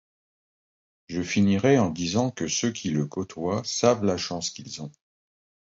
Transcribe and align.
Je 1.09 1.21
finirai 1.21 1.77
en 1.77 1.91
disant 1.91 2.31
que 2.31 2.47
ceux 2.47 2.71
qui 2.71 2.89
le 2.89 3.05
côtoient 3.05 3.63
savent 3.63 4.03
la 4.03 4.17
chance 4.17 4.49
qu'ils 4.49 4.81
ont. 4.81 4.91